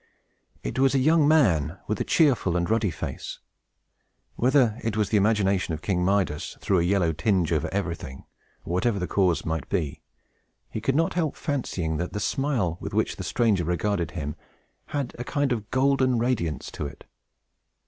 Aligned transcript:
It 0.63 0.79
was 0.79 0.95
a 0.95 0.97
young 0.97 1.27
man, 1.27 1.77
with 1.85 2.01
a 2.01 2.03
cheerful 2.03 2.57
and 2.57 2.67
ruddy 2.67 2.89
face. 2.89 3.37
Whether 4.35 4.79
it 4.83 4.97
was 4.97 5.09
that 5.09 5.11
the 5.11 5.17
imagination 5.17 5.75
of 5.75 5.83
King 5.83 6.03
Midas 6.03 6.57
threw 6.59 6.79
a 6.79 6.81
yellow 6.81 7.13
tinge 7.13 7.53
over 7.53 7.69
everything, 7.71 8.25
or 8.65 8.73
whatever 8.73 8.97
the 8.97 9.05
cause 9.05 9.45
might 9.45 9.69
be, 9.69 10.01
he 10.71 10.81
could 10.81 10.95
not 10.95 11.13
help 11.13 11.35
fancying 11.35 11.97
that 11.97 12.13
the 12.13 12.19
smile 12.19 12.79
with 12.81 12.95
which 12.95 13.17
the 13.17 13.23
stranger 13.23 13.63
regarded 13.63 14.09
him 14.17 14.35
had 14.87 15.15
a 15.19 15.23
kind 15.23 15.51
of 15.51 15.69
golden 15.69 16.17
radiance 16.17 16.71
in 16.79 16.87
it. 16.87 17.03